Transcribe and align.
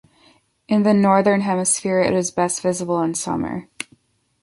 In 0.67 0.81
the 0.81 0.95
northern 0.95 1.41
hemisphere, 1.41 1.99
it 1.99 2.15
is 2.15 2.31
best 2.31 2.63
visible 2.63 2.99
in 3.03 3.13
summer. 3.13 3.69